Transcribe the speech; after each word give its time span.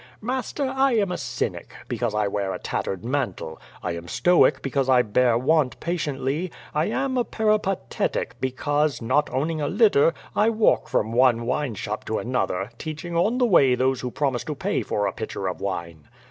"Master, 0.19 0.63
I 0.67 0.93
am 0.93 1.11
a 1.11 1.15
cynic, 1.19 1.75
because 1.87 2.15
I 2.15 2.27
wear 2.27 2.55
a 2.55 2.59
tattered 2.59 3.05
mantle. 3.05 3.61
I 3.83 3.91
am 3.91 4.07
stoic 4.07 4.63
because 4.63 4.89
I 4.89 5.03
bear 5.03 5.37
want 5.37 5.79
patiently; 5.79 6.51
I 6.73 6.85
am 6.85 7.19
a 7.19 7.23
peripatetic 7.23 8.35
because, 8.41 8.99
not 8.99 9.29
owning 9.31 9.61
a 9.61 9.67
litter, 9.67 10.15
I 10.35 10.49
walk 10.49 10.87
from 10.89 11.11
one 11.13 11.45
wine 11.45 11.75
shop 11.75 12.03
to 12.05 12.17
another, 12.17 12.71
teaching 12.79 13.15
on 13.15 13.37
the 13.37 13.45
way 13.45 13.75
those 13.75 14.01
who 14.01 14.09
promise 14.09 14.43
to 14.45 14.55
pay 14.55 14.81
for 14.81 15.05
a 15.05 15.13
pitcher 15.13 15.45
of 15.47 15.61
wine." 15.61 16.07